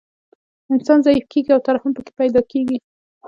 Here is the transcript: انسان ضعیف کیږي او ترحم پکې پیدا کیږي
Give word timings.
انسان 0.73 0.99
ضعیف 1.05 1.25
کیږي 1.31 1.51
او 1.53 1.61
ترحم 1.67 1.91
پکې 1.97 2.11
پیدا 2.19 2.41
کیږي 2.51 2.77